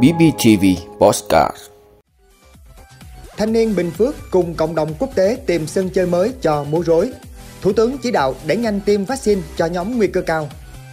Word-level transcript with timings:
BBTV 0.00 0.64
Postcard 0.98 1.56
Thanh 3.36 3.52
niên 3.52 3.76
Bình 3.76 3.90
Phước 3.90 4.14
cùng 4.30 4.54
cộng 4.54 4.74
đồng 4.74 4.94
quốc 4.98 5.10
tế 5.14 5.38
tìm 5.46 5.66
sân 5.66 5.90
chơi 5.90 6.06
mới 6.06 6.32
cho 6.42 6.64
múa 6.64 6.82
rối. 6.82 7.12
Thủ 7.62 7.72
tướng 7.72 7.98
chỉ 7.98 8.10
đạo 8.10 8.34
đẩy 8.46 8.56
nhanh 8.56 8.80
tiêm 8.80 9.04
vaccine 9.04 9.42
cho 9.56 9.66
nhóm 9.66 9.96
nguy 9.96 10.06
cơ 10.06 10.22
cao. 10.22 10.48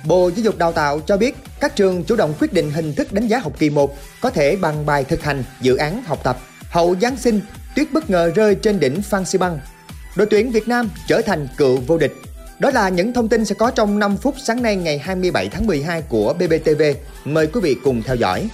Bộ 0.06 0.32
Giáo 0.36 0.44
dục 0.44 0.58
Đào 0.58 0.72
tạo 0.72 1.00
cho 1.00 1.18
biết 1.18 1.36
các 1.60 1.76
trường 1.76 2.04
chủ 2.04 2.16
động 2.16 2.34
quyết 2.40 2.54
định 2.54 2.72
hình 2.72 2.94
thức 2.94 3.14
đánh 3.14 3.28
giá 3.28 3.40
học 3.40 3.54
kỳ 3.60 3.70
1 3.70 3.96
có 4.22 4.30
thể 4.30 4.56
bằng 4.56 4.86
bài 4.86 5.04
thực 5.04 5.24
hành 5.24 5.44
dự 5.62 5.76
án 5.76 6.04
học 6.04 6.20
tập. 6.24 6.38
Hậu 6.70 6.96
Giáng 7.02 7.18
sinh, 7.18 7.42
tuyết 7.76 7.92
bất 7.92 8.10
ngờ 8.10 8.32
rơi 8.36 8.56
trên 8.56 8.80
đỉnh 8.80 9.02
Phan 9.02 9.26
Xi 9.26 9.38
Băng. 9.38 9.60
Đội 10.16 10.28
tuyển 10.30 10.52
Việt 10.52 10.68
Nam 10.68 10.90
trở 11.08 11.22
thành 11.22 11.48
cựu 11.58 11.78
vô 11.88 11.98
địch. 11.98 12.14
Đó 12.60 12.72
là 12.72 12.90
những 12.90 13.14
thông 13.14 13.30
tin 13.30 13.46
sẽ 13.46 13.56
có 13.56 13.72
trong 13.72 14.00
5 14.00 14.18
phút 14.18 14.36
sáng 14.44 14.62
nay 14.62 14.76
ngày 14.76 14.98
27 14.98 15.50
tháng 15.50 15.68
12 15.68 16.02
của 16.02 16.34
BBTV. 16.34 16.82
Mời 17.26 17.48
quý 17.48 17.62
vị 17.64 17.76
cùng 17.84 18.04
theo 18.04 18.16
dõi. 18.16 18.50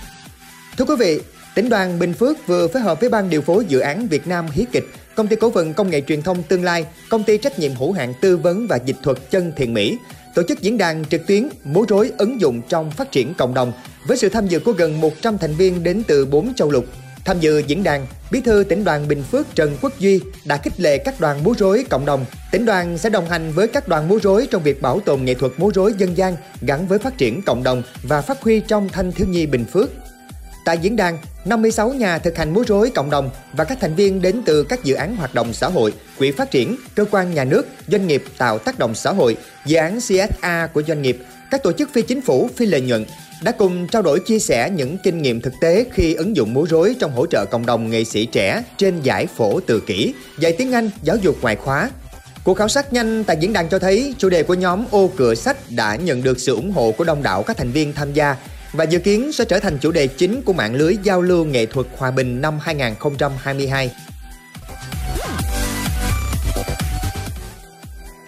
Thưa 0.77 0.85
quý 0.85 0.95
vị, 0.99 1.19
tỉnh 1.55 1.69
đoàn 1.69 1.99
Bình 1.99 2.13
Phước 2.13 2.47
vừa 2.47 2.67
phối 2.67 2.81
hợp 2.81 2.99
với 2.99 3.09
ban 3.09 3.29
điều 3.29 3.41
phối 3.41 3.65
dự 3.65 3.79
án 3.79 4.07
Việt 4.07 4.27
Nam 4.27 4.47
Hí 4.51 4.65
kịch, 4.71 4.85
công 5.15 5.27
ty 5.27 5.35
cổ 5.35 5.51
phần 5.51 5.73
công 5.73 5.89
nghệ 5.89 6.01
truyền 6.01 6.21
thông 6.21 6.43
Tương 6.43 6.63
Lai, 6.63 6.85
công 7.09 7.23
ty 7.23 7.37
trách 7.37 7.59
nhiệm 7.59 7.75
hữu 7.75 7.91
hạn 7.91 8.13
tư 8.21 8.37
vấn 8.37 8.67
và 8.67 8.79
dịch 8.85 8.97
thuật 9.03 9.17
chân 9.31 9.53
thiện 9.55 9.73
mỹ 9.73 9.97
tổ 10.35 10.43
chức 10.47 10.61
diễn 10.61 10.77
đàn 10.77 11.05
trực 11.05 11.27
tuyến 11.27 11.49
múa 11.63 11.85
rối 11.89 12.11
ứng 12.17 12.41
dụng 12.41 12.61
trong 12.69 12.91
phát 12.91 13.11
triển 13.11 13.33
cộng 13.33 13.53
đồng 13.53 13.73
với 14.07 14.17
sự 14.17 14.29
tham 14.29 14.47
dự 14.47 14.59
của 14.59 14.71
gần 14.71 15.01
100 15.01 15.37
thành 15.37 15.53
viên 15.53 15.83
đến 15.83 16.03
từ 16.07 16.25
4 16.25 16.53
châu 16.53 16.71
lục. 16.71 16.85
Tham 17.25 17.39
dự 17.39 17.59
diễn 17.67 17.83
đàn, 17.83 18.07
Bí 18.31 18.41
thư 18.41 18.63
tỉnh 18.69 18.83
đoàn 18.83 19.07
Bình 19.07 19.23
Phước 19.31 19.55
Trần 19.55 19.77
Quốc 19.81 19.99
Duy 19.99 20.19
đã 20.45 20.57
khích 20.57 20.79
lệ 20.79 20.97
các 20.97 21.19
đoàn 21.19 21.43
múa 21.43 21.53
rối 21.57 21.85
cộng 21.89 22.05
đồng. 22.05 22.25
Tỉnh 22.51 22.65
đoàn 22.65 22.97
sẽ 22.97 23.09
đồng 23.09 23.29
hành 23.29 23.51
với 23.51 23.67
các 23.67 23.87
đoàn 23.87 24.07
múa 24.07 24.19
rối 24.23 24.47
trong 24.51 24.63
việc 24.63 24.81
bảo 24.81 24.99
tồn 24.99 25.25
nghệ 25.25 25.33
thuật 25.33 25.51
múa 25.57 25.71
rối 25.75 25.93
dân 25.97 26.17
gian 26.17 26.35
gắn 26.61 26.87
với 26.87 26.99
phát 26.99 27.17
triển 27.17 27.41
cộng 27.41 27.63
đồng 27.63 27.83
và 28.03 28.21
phát 28.21 28.41
huy 28.41 28.59
trong 28.59 28.89
thanh 28.89 29.11
thiếu 29.11 29.27
nhi 29.27 29.45
Bình 29.45 29.65
Phước. 29.65 29.89
Tại 30.65 30.77
diễn 30.77 30.95
đàn, 30.95 31.17
56 31.45 31.93
nhà 31.93 32.19
thực 32.19 32.37
hành 32.37 32.53
múa 32.53 32.63
rối 32.67 32.91
cộng 32.95 33.09
đồng 33.09 33.29
và 33.53 33.63
các 33.63 33.77
thành 33.81 33.95
viên 33.95 34.21
đến 34.21 34.41
từ 34.45 34.63
các 34.63 34.83
dự 34.83 34.95
án 34.95 35.15
hoạt 35.15 35.33
động 35.33 35.53
xã 35.53 35.67
hội, 35.67 35.93
quỹ 36.17 36.31
phát 36.31 36.51
triển, 36.51 36.75
cơ 36.95 37.05
quan 37.11 37.33
nhà 37.33 37.43
nước, 37.43 37.67
doanh 37.87 38.07
nghiệp 38.07 38.23
tạo 38.37 38.57
tác 38.57 38.79
động 38.79 38.95
xã 38.95 39.11
hội, 39.11 39.37
dự 39.65 39.77
án 39.77 39.99
CSA 39.99 40.67
của 40.73 40.83
doanh 40.87 41.01
nghiệp, 41.01 41.17
các 41.51 41.63
tổ 41.63 41.71
chức 41.71 41.89
phi 41.93 42.01
chính 42.01 42.21
phủ, 42.21 42.49
phi 42.55 42.65
lợi 42.65 42.81
nhuận 42.81 43.05
đã 43.41 43.51
cùng 43.51 43.87
trao 43.87 44.01
đổi 44.01 44.19
chia 44.19 44.39
sẻ 44.39 44.69
những 44.69 44.97
kinh 45.03 45.21
nghiệm 45.21 45.41
thực 45.41 45.53
tế 45.61 45.85
khi 45.93 46.13
ứng 46.13 46.35
dụng 46.35 46.53
múa 46.53 46.65
rối 46.69 46.95
trong 46.99 47.11
hỗ 47.11 47.25
trợ 47.25 47.45
cộng 47.51 47.65
đồng 47.65 47.89
nghệ 47.89 48.03
sĩ 48.03 48.25
trẻ 48.25 48.63
trên 48.77 49.01
giải 49.01 49.27
phổ 49.27 49.59
từ 49.59 49.79
kỹ, 49.79 50.13
dạy 50.39 50.51
tiếng 50.57 50.71
Anh, 50.71 50.89
giáo 51.03 51.15
dục 51.15 51.35
ngoại 51.41 51.55
khóa, 51.55 51.89
Cuộc 52.45 52.53
khảo 52.53 52.67
sát 52.67 52.93
nhanh 52.93 53.23
tại 53.23 53.37
diễn 53.39 53.53
đàn 53.53 53.69
cho 53.69 53.79
thấy 53.79 54.15
chủ 54.17 54.29
đề 54.29 54.43
của 54.43 54.53
nhóm 54.53 54.85
ô 54.91 55.09
cửa 55.15 55.35
sách 55.35 55.57
đã 55.69 55.95
nhận 55.95 56.23
được 56.23 56.39
sự 56.39 56.55
ủng 56.55 56.71
hộ 56.71 56.91
của 56.91 57.03
đông 57.03 57.23
đảo 57.23 57.43
các 57.43 57.57
thành 57.57 57.71
viên 57.71 57.93
tham 57.93 58.13
gia 58.13 58.35
và 58.73 58.83
dự 58.83 58.99
kiến 58.99 59.31
sẽ 59.31 59.45
trở 59.45 59.59
thành 59.59 59.77
chủ 59.77 59.91
đề 59.91 60.07
chính 60.07 60.41
của 60.41 60.53
mạng 60.53 60.75
lưới 60.75 60.97
giao 61.03 61.21
lưu 61.21 61.45
nghệ 61.45 61.65
thuật 61.65 61.87
hòa 61.97 62.11
bình 62.11 62.41
năm 62.41 62.59
2022. 62.61 63.91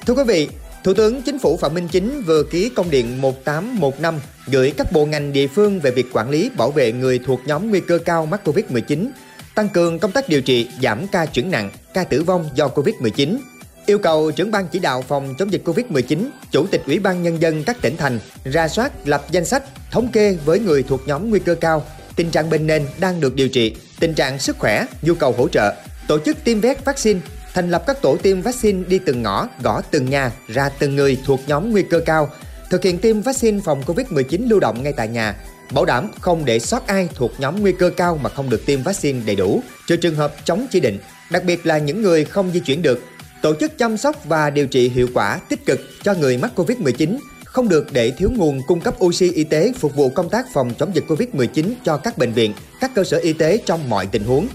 Thưa 0.06 0.14
quý 0.14 0.24
vị, 0.28 0.50
Thủ 0.88 0.94
tướng 0.94 1.22
Chính 1.22 1.40
phủ 1.40 1.58
Phạm 1.58 1.74
Minh 1.74 1.88
Chính 1.88 2.22
vừa 2.22 2.44
ký 2.44 2.70
công 2.70 2.90
điện 2.90 3.22
1815 3.22 4.20
gửi 4.48 4.74
các 4.78 4.92
bộ 4.92 5.06
ngành 5.06 5.34
địa 5.34 5.48
phương 5.48 5.80
về 5.80 5.92
việc 5.92 6.06
quản 6.14 6.30
lý 6.30 6.52
bảo 6.58 6.72
vệ 6.72 6.92
người 6.92 7.20
thuộc 7.26 7.40
nhóm 7.46 7.70
nguy 7.70 7.80
cơ 7.80 8.00
cao 8.06 8.26
mắc 8.26 8.42
Covid-19, 8.46 9.08
tăng 9.56 9.70
cường 9.70 10.00
công 10.00 10.12
tác 10.12 10.30
điều 10.30 10.42
trị, 10.42 10.68
giảm 10.82 11.08
ca 11.08 11.26
chuyển 11.26 11.52
nặng, 11.52 11.72
ca 11.94 12.04
tử 12.04 12.24
vong 12.24 12.50
do 12.56 12.68
Covid-19, 12.68 13.38
yêu 13.86 14.00
cầu 14.00 14.32
trưởng 14.32 14.52
ban 14.52 14.68
chỉ 14.68 14.80
đạo 14.80 15.02
phòng 15.02 15.36
chống 15.40 15.52
dịch 15.52 15.62
Covid-19, 15.66 16.30
Chủ 16.52 16.68
tịch 16.72 16.82
Ủy 16.88 17.00
ban 17.00 17.24
Nhân 17.24 17.42
dân 17.42 17.64
các 17.64 17.82
tỉnh 17.82 17.98
thành 17.98 18.20
ra 18.44 18.68
soát 18.68 18.92
lập 19.08 19.26
danh 19.32 19.46
sách, 19.46 19.64
thống 19.92 20.08
kê 20.08 20.38
với 20.46 20.60
người 20.60 20.84
thuộc 20.84 21.02
nhóm 21.08 21.30
nguy 21.30 21.40
cơ 21.40 21.56
cao, 21.56 21.86
tình 22.16 22.32
trạng 22.32 22.50
bệnh 22.50 22.68
nền 22.68 22.86
đang 23.00 23.22
được 23.22 23.36
điều 23.36 23.50
trị, 23.50 23.76
tình 24.00 24.14
trạng 24.14 24.40
sức 24.40 24.58
khỏe, 24.60 24.86
nhu 25.02 25.16
cầu 25.16 25.32
hỗ 25.38 25.48
trợ, 25.48 25.74
tổ 26.08 26.20
chức 26.20 26.44
tiêm 26.44 26.60
vét 26.60 26.86
vaccine, 26.86 27.20
thành 27.58 27.70
lập 27.70 27.84
các 27.88 28.02
tổ 28.02 28.18
tiêm 28.18 28.42
vaccine 28.42 28.84
đi 28.88 29.00
từng 29.00 29.22
ngõ, 29.22 29.48
gõ 29.64 29.82
từng 29.92 30.10
nhà, 30.10 30.32
ra 30.48 30.70
từng 30.70 30.96
người 30.96 31.18
thuộc 31.26 31.40
nhóm 31.48 31.72
nguy 31.72 31.84
cơ 31.84 32.00
cao, 32.00 32.30
thực 32.70 32.84
hiện 32.84 32.98
tiêm 32.98 33.22
vaccine 33.22 33.60
phòng 33.66 33.82
Covid-19 33.86 34.50
lưu 34.50 34.60
động 34.60 34.84
ngay 34.84 34.94
tại 34.94 35.08
nhà, 35.08 35.36
bảo 35.72 35.86
đảm 35.86 36.10
không 36.20 36.46
để 36.46 36.60
sót 36.60 36.88
ai 36.88 37.10
thuộc 37.16 37.32
nhóm 37.40 37.62
nguy 37.62 37.72
cơ 37.72 37.90
cao 37.90 38.20
mà 38.24 38.30
không 38.30 38.50
được 38.50 38.66
tiêm 38.66 38.84
vaccine 38.84 39.20
đầy 39.26 39.36
đủ, 39.36 39.62
trừ 39.88 39.96
trường 39.96 40.16
hợp 40.16 40.36
chống 40.44 40.68
chỉ 40.72 40.80
định, 40.80 41.00
đặc 41.32 41.44
biệt 41.44 41.66
là 41.66 41.78
những 41.78 42.02
người 42.02 42.26
không 42.26 42.52
di 42.54 42.60
chuyển 42.60 42.82
được, 42.82 43.00
tổ 43.42 43.54
chức 43.60 43.78
chăm 43.78 43.98
sóc 43.98 44.26
và 44.26 44.50
điều 44.50 44.68
trị 44.68 44.90
hiệu 44.90 45.08
quả 45.14 45.40
tích 45.50 45.66
cực 45.66 45.80
cho 46.04 46.14
người 46.14 46.38
mắc 46.38 46.52
Covid-19, 46.56 47.18
không 47.46 47.70
được 47.70 47.94
để 47.94 48.12
thiếu 48.12 48.30
nguồn 48.36 48.62
cung 48.68 48.82
cấp 48.82 48.96
oxy 49.04 49.32
y 49.32 49.44
tế 49.44 49.74
phục 49.80 49.96
vụ 49.96 50.10
công 50.10 50.30
tác 50.30 50.46
phòng 50.54 50.74
chống 50.80 50.96
dịch 50.96 51.06
Covid-19 51.08 51.72
cho 51.86 51.98
các 51.98 52.18
bệnh 52.18 52.34
viện, 52.34 52.54
các 52.82 52.92
cơ 52.96 53.04
sở 53.04 53.18
y 53.18 53.34
tế 53.34 53.58
trong 53.66 53.90
mọi 53.90 54.06
tình 54.06 54.24
huống. 54.24 54.48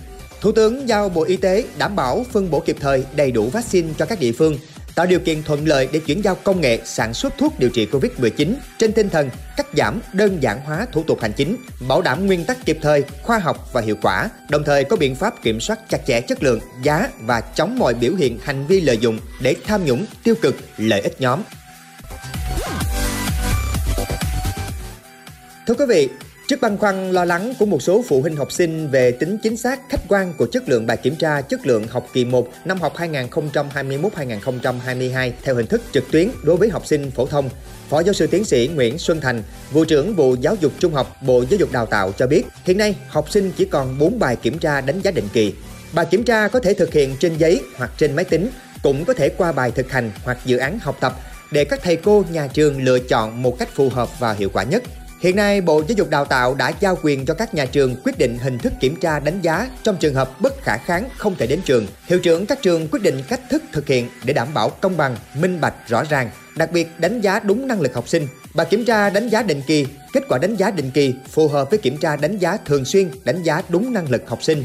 Thủ 0.43 0.53
tướng 0.53 0.89
giao 0.89 1.09
Bộ 1.09 1.23
Y 1.23 1.37
tế 1.37 1.65
đảm 1.79 1.97
bảo 1.97 2.27
phân 2.33 2.51
bổ 2.51 2.61
kịp 2.61 2.77
thời 2.81 3.05
đầy 3.17 3.33
đủ 3.33 3.51
vaccine 3.51 3.89
cho 3.99 4.07
các 4.07 4.21
địa 4.21 4.33
phương, 4.33 4.59
tạo 4.95 5.07
điều 5.07 5.21
kiện 5.21 5.43
thuận 5.43 5.69
lợi 5.69 5.89
để 5.93 5.99
chuyển 5.99 6.25
giao 6.25 6.35
công 6.35 6.61
nghệ 6.61 6.81
sản 6.85 7.15
xuất 7.15 7.39
thuốc 7.39 7.59
điều 7.59 7.71
trị 7.71 7.87
Covid-19 7.93 8.55
trên 8.79 8.93
tinh 8.93 9.11
thần 9.11 9.31
cắt 9.57 9.67
giảm 9.77 10.01
đơn 10.13 10.43
giản 10.43 10.61
hóa 10.61 10.87
thủ 10.93 11.03
tục 11.03 11.21
hành 11.21 11.33
chính, 11.33 11.57
bảo 11.89 12.03
đảm 12.03 12.27
nguyên 12.27 12.45
tắc 12.45 12.67
kịp 12.67 12.79
thời, 12.83 13.05
khoa 13.23 13.39
học 13.39 13.69
và 13.73 13.81
hiệu 13.81 13.97
quả, 14.03 14.29
đồng 14.51 14.65
thời 14.65 14.85
có 14.85 14.97
biện 14.97 15.15
pháp 15.15 15.43
kiểm 15.43 15.61
soát 15.61 15.79
chặt 15.89 16.07
chẽ 16.07 16.21
chất 16.21 16.43
lượng, 16.43 16.61
giá 16.83 17.09
và 17.21 17.41
chống 17.41 17.79
mọi 17.79 17.95
biểu 17.95 18.15
hiện 18.15 18.39
hành 18.43 18.67
vi 18.67 18.81
lợi 18.81 18.99
dụng 18.99 19.19
để 19.41 19.57
tham 19.65 19.85
nhũng, 19.85 20.07
tiêu 20.25 20.35
cực, 20.43 20.57
lợi 20.77 21.01
ích 21.01 21.21
nhóm. 21.21 21.43
Thưa 25.67 25.75
quý 25.75 25.85
vị, 25.89 26.09
Trước 26.53 26.61
băn 26.61 26.79
khoăn 26.79 27.11
lo 27.11 27.25
lắng 27.25 27.55
của 27.59 27.67
một 27.67 27.83
số 27.83 28.05
phụ 28.09 28.21
huynh 28.21 28.37
học 28.37 28.53
sinh 28.53 28.89
về 28.89 29.13
tính 29.13 29.39
chính 29.43 29.57
xác 29.57 29.81
khách 29.89 30.01
quan 30.09 30.35
của 30.39 30.47
chất 30.47 30.69
lượng 30.69 30.87
bài 30.87 30.97
kiểm 30.97 31.17
tra 31.17 31.41
chất 31.41 31.67
lượng 31.67 31.87
học 31.89 32.07
kỳ 32.13 32.25
1 32.25 32.49
năm 32.65 32.81
học 32.81 32.97
2021-2022 32.97 35.31
theo 35.43 35.55
hình 35.55 35.67
thức 35.67 35.83
trực 35.93 36.05
tuyến 36.11 36.29
đối 36.43 36.57
với 36.57 36.69
học 36.69 36.87
sinh 36.87 37.11
phổ 37.11 37.27
thông, 37.27 37.49
Phó 37.89 38.01
giáo 38.01 38.13
sư 38.13 38.27
tiến 38.27 38.45
sĩ 38.45 38.71
Nguyễn 38.75 38.99
Xuân 38.99 39.21
Thành, 39.21 39.43
vụ 39.71 39.85
trưởng 39.85 40.15
vụ 40.15 40.37
giáo 40.41 40.57
dục 40.61 40.73
trung 40.79 40.93
học 40.93 41.17
Bộ 41.23 41.45
Giáo 41.51 41.59
dục 41.59 41.73
Đào 41.73 41.87
tạo 41.87 42.13
cho 42.13 42.27
biết, 42.27 42.43
hiện 42.65 42.79
nay 42.79 42.97
học 43.09 43.31
sinh 43.31 43.53
chỉ 43.57 43.65
còn 43.65 43.99
4 43.99 44.19
bài 44.19 44.37
kiểm 44.37 44.59
tra 44.59 44.81
đánh 44.81 45.01
giá 45.01 45.11
định 45.11 45.29
kỳ. 45.33 45.55
Bài 45.93 46.07
kiểm 46.11 46.25
tra 46.25 46.49
có 46.49 46.61
thể 46.61 46.75
thực 46.75 46.93
hiện 46.93 47.17
trên 47.21 47.37
giấy 47.37 47.63
hoặc 47.77 47.91
trên 47.99 48.17
máy 48.17 48.25
tính, 48.25 48.49
cũng 48.83 49.05
có 49.05 49.15
thể 49.15 49.29
qua 49.29 49.53
bài 49.53 49.71
thực 49.71 49.91
hành 49.91 50.11
hoặc 50.25 50.39
dự 50.45 50.57
án 50.57 50.79
học 50.79 50.97
tập 51.01 51.13
để 51.53 51.65
các 51.65 51.81
thầy 51.83 51.97
cô, 51.97 52.25
nhà 52.31 52.47
trường 52.47 52.83
lựa 52.83 52.99
chọn 52.99 53.43
một 53.43 53.59
cách 53.59 53.69
phù 53.75 53.89
hợp 53.89 54.21
và 54.21 54.33
hiệu 54.33 54.51
quả 54.53 54.63
nhất. 54.63 54.83
Hiện 55.23 55.37
nay, 55.37 55.61
Bộ 55.61 55.83
Giáo 55.89 55.95
dục 55.97 56.11
Đào 56.11 56.25
tạo 56.25 56.55
đã 56.55 56.73
giao 56.81 56.99
quyền 57.03 57.27
cho 57.27 57.35
các 57.35 57.55
nhà 57.55 57.67
trường 57.67 57.97
quyết 58.05 58.19
định 58.19 58.39
hình 58.39 58.59
thức 58.59 58.73
kiểm 58.81 58.97
tra 59.01 59.21
đánh 59.21 59.41
giá 59.41 59.71
trong 59.83 59.97
trường 59.97 60.15
hợp 60.15 60.41
bất 60.41 60.63
khả 60.63 60.77
kháng 60.77 61.09
không 61.17 61.35
thể 61.35 61.47
đến 61.47 61.61
trường. 61.65 61.87
Hiệu 62.07 62.19
trưởng 62.19 62.47
các 62.47 62.63
trường 62.63 62.89
quyết 62.89 63.03
định 63.03 63.23
cách 63.29 63.41
thức 63.51 63.63
thực 63.73 63.87
hiện 63.87 64.09
để 64.25 64.33
đảm 64.33 64.49
bảo 64.55 64.69
công 64.69 64.97
bằng, 64.97 65.17
minh 65.35 65.61
bạch, 65.61 65.75
rõ 65.89 66.05
ràng, 66.05 66.31
đặc 66.57 66.73
biệt 66.73 67.01
đánh 67.01 67.21
giá 67.21 67.41
đúng 67.41 67.69
năng 67.69 67.81
lực 67.81 67.95
học 67.95 68.09
sinh. 68.09 68.27
Bài 68.55 68.67
kiểm 68.71 68.85
tra 68.85 69.11
đánh 69.11 69.29
giá 69.29 69.43
định 69.43 69.63
kỳ, 69.67 69.87
kết 70.13 70.23
quả 70.29 70.39
đánh 70.39 70.57
giá 70.57 70.71
định 70.71 70.91
kỳ 70.91 71.15
phù 71.31 71.49
hợp 71.49 71.71
với 71.71 71.79
kiểm 71.79 71.97
tra 71.97 72.17
đánh 72.17 72.39
giá 72.39 72.57
thường 72.65 72.85
xuyên, 72.85 73.11
đánh 73.25 73.43
giá 73.43 73.63
đúng 73.69 73.93
năng 73.93 74.11
lực 74.11 74.23
học 74.29 74.43
sinh. 74.43 74.65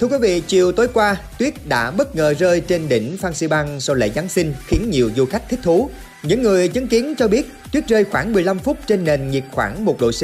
Thưa 0.00 0.06
quý 0.06 0.16
vị, 0.20 0.42
chiều 0.46 0.72
tối 0.72 0.88
qua, 0.94 1.16
tuyết 1.38 1.66
đã 1.66 1.90
bất 1.90 2.16
ngờ 2.16 2.34
rơi 2.38 2.60
trên 2.60 2.88
đỉnh 2.88 3.16
Phan 3.16 3.34
Xi 3.34 3.46
Băng 3.46 3.80
sau 3.80 3.96
lễ 3.96 4.10
Giáng 4.14 4.28
sinh 4.28 4.54
khiến 4.66 4.90
nhiều 4.90 5.10
du 5.16 5.26
khách 5.26 5.48
thích 5.48 5.60
thú. 5.62 5.90
Những 6.22 6.42
người 6.42 6.68
chứng 6.68 6.88
kiến 6.88 7.14
cho 7.18 7.28
biết 7.28 7.46
tuyết 7.72 7.88
rơi 7.88 8.04
khoảng 8.04 8.32
15 8.32 8.58
phút 8.58 8.76
trên 8.86 9.04
nền 9.04 9.30
nhiệt 9.30 9.44
khoảng 9.52 9.84
1 9.84 10.00
độ 10.00 10.10
C. 10.10 10.22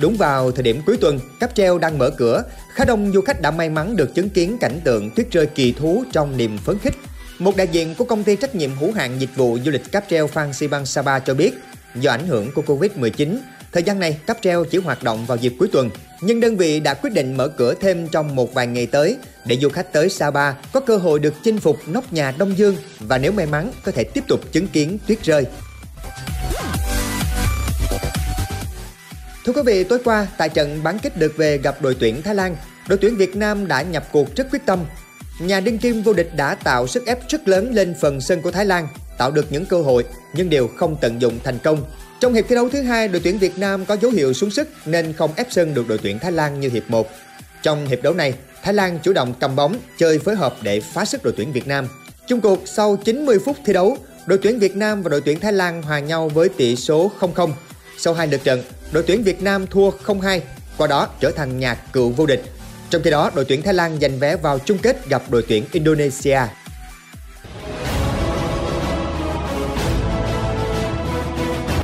Đúng 0.00 0.16
vào 0.16 0.50
thời 0.50 0.62
điểm 0.62 0.82
cuối 0.86 0.96
tuần, 0.96 1.20
cáp 1.40 1.54
treo 1.54 1.78
đang 1.78 1.98
mở 1.98 2.10
cửa, 2.10 2.42
khá 2.74 2.84
đông 2.84 3.12
du 3.12 3.20
khách 3.20 3.40
đã 3.40 3.50
may 3.50 3.70
mắn 3.70 3.96
được 3.96 4.14
chứng 4.14 4.30
kiến 4.30 4.56
cảnh 4.60 4.80
tượng 4.84 5.10
tuyết 5.10 5.30
rơi 5.32 5.46
kỳ 5.46 5.72
thú 5.72 6.04
trong 6.12 6.36
niềm 6.36 6.58
phấn 6.58 6.78
khích. 6.78 6.94
Một 7.38 7.56
đại 7.56 7.68
diện 7.72 7.94
của 7.94 8.04
công 8.04 8.24
ty 8.24 8.36
trách 8.36 8.54
nhiệm 8.54 8.70
hữu 8.76 8.92
hạn 8.92 9.20
dịch 9.20 9.36
vụ 9.36 9.58
du 9.64 9.70
lịch 9.70 9.92
cáp 9.92 10.04
treo 10.10 10.26
Phan 10.26 10.52
Xi 10.52 10.66
Băng 10.66 10.86
Sapa 10.86 11.18
cho 11.18 11.34
biết, 11.34 11.54
do 11.94 12.10
ảnh 12.10 12.26
hưởng 12.26 12.52
của 12.52 12.62
Covid-19, 12.66 13.36
thời 13.76 13.82
gian 13.82 13.98
này 13.98 14.18
cáp 14.26 14.42
treo 14.42 14.64
chỉ 14.64 14.78
hoạt 14.78 15.02
động 15.02 15.26
vào 15.26 15.36
dịp 15.36 15.52
cuối 15.58 15.68
tuần, 15.72 15.90
nhưng 16.20 16.40
đơn 16.40 16.56
vị 16.56 16.80
đã 16.80 16.94
quyết 16.94 17.12
định 17.12 17.36
mở 17.36 17.48
cửa 17.48 17.74
thêm 17.74 18.08
trong 18.08 18.36
một 18.36 18.54
vài 18.54 18.66
ngày 18.66 18.86
tới 18.86 19.16
để 19.44 19.56
du 19.56 19.68
khách 19.68 19.92
tới 19.92 20.08
Sapa 20.08 20.52
có 20.72 20.80
cơ 20.80 20.96
hội 20.96 21.18
được 21.18 21.34
chinh 21.44 21.58
phục 21.58 21.76
nóc 21.86 22.12
nhà 22.12 22.34
Đông 22.38 22.58
Dương 22.58 22.76
và 23.00 23.18
nếu 23.18 23.32
may 23.32 23.46
mắn 23.46 23.72
có 23.84 23.92
thể 23.92 24.04
tiếp 24.04 24.24
tục 24.28 24.52
chứng 24.52 24.68
kiến 24.68 24.98
tuyết 25.06 25.22
rơi. 25.22 25.46
Thưa 29.44 29.52
quý 29.52 29.62
vị, 29.66 29.84
tối 29.84 29.98
qua 30.04 30.26
tại 30.38 30.48
trận 30.48 30.80
bán 30.82 30.98
kết 30.98 31.16
được 31.16 31.36
về 31.36 31.58
gặp 31.58 31.82
đội 31.82 31.96
tuyển 32.00 32.22
Thái 32.22 32.34
Lan, 32.34 32.56
đội 32.88 32.98
tuyển 32.98 33.16
Việt 33.16 33.36
Nam 33.36 33.68
đã 33.68 33.82
nhập 33.82 34.04
cuộc 34.12 34.36
rất 34.36 34.46
quyết 34.52 34.66
tâm. 34.66 34.84
Nhà 35.40 35.60
đương 35.60 35.78
kim 35.78 36.02
vô 36.02 36.12
địch 36.12 36.30
đã 36.36 36.54
tạo 36.54 36.86
sức 36.86 37.06
ép 37.06 37.18
rất 37.28 37.48
lớn 37.48 37.74
lên 37.74 37.94
phần 38.00 38.20
sân 38.20 38.42
của 38.42 38.50
Thái 38.50 38.66
Lan, 38.66 38.88
tạo 39.18 39.30
được 39.30 39.52
những 39.52 39.66
cơ 39.66 39.82
hội 39.82 40.04
nhưng 40.32 40.50
đều 40.50 40.68
không 40.68 40.96
tận 41.00 41.20
dụng 41.20 41.38
thành 41.44 41.58
công 41.58 41.82
trong 42.20 42.34
hiệp 42.34 42.44
thi 42.48 42.54
đấu 42.54 42.68
thứ 42.68 42.82
hai, 42.82 43.08
đội 43.08 43.20
tuyển 43.24 43.38
Việt 43.38 43.58
Nam 43.58 43.84
có 43.84 43.96
dấu 44.02 44.10
hiệu 44.10 44.32
xuống 44.32 44.50
sức 44.50 44.68
nên 44.86 45.12
không 45.12 45.30
ép 45.36 45.46
sân 45.50 45.74
được 45.74 45.88
đội 45.88 45.98
tuyển 46.02 46.18
Thái 46.18 46.32
Lan 46.32 46.60
như 46.60 46.68
hiệp 46.68 46.90
1. 46.90 47.08
Trong 47.62 47.86
hiệp 47.86 48.02
đấu 48.02 48.14
này, 48.14 48.34
Thái 48.62 48.74
Lan 48.74 48.98
chủ 49.02 49.12
động 49.12 49.34
cầm 49.40 49.56
bóng, 49.56 49.76
chơi 49.98 50.18
phối 50.18 50.36
hợp 50.36 50.56
để 50.62 50.80
phá 50.80 51.04
sức 51.04 51.24
đội 51.24 51.34
tuyển 51.36 51.52
Việt 51.52 51.66
Nam. 51.66 51.88
Chung 52.26 52.40
cuộc 52.40 52.62
sau 52.64 52.96
90 52.96 53.38
phút 53.44 53.56
thi 53.64 53.72
đấu, 53.72 53.98
đội 54.26 54.38
tuyển 54.42 54.58
Việt 54.58 54.76
Nam 54.76 55.02
và 55.02 55.08
đội 55.08 55.20
tuyển 55.20 55.40
Thái 55.40 55.52
Lan 55.52 55.82
hòa 55.82 55.98
nhau 55.98 56.28
với 56.28 56.48
tỷ 56.48 56.76
số 56.76 57.10
0-0. 57.20 57.50
Sau 57.98 58.14
hai 58.14 58.26
lượt 58.26 58.44
trận, 58.44 58.62
đội 58.92 59.02
tuyển 59.02 59.22
Việt 59.22 59.42
Nam 59.42 59.66
thua 59.66 59.90
0-2, 59.90 60.40
qua 60.76 60.86
đó 60.86 61.08
trở 61.20 61.30
thành 61.30 61.58
nhà 61.58 61.74
cựu 61.74 62.10
vô 62.10 62.26
địch. 62.26 62.42
Trong 62.90 63.02
khi 63.02 63.10
đó, 63.10 63.30
đội 63.34 63.44
tuyển 63.44 63.62
Thái 63.62 63.74
Lan 63.74 63.98
giành 64.00 64.18
vé 64.18 64.36
vào 64.36 64.58
chung 64.58 64.78
kết 64.78 65.08
gặp 65.08 65.22
đội 65.30 65.44
tuyển 65.48 65.64
Indonesia. 65.72 66.40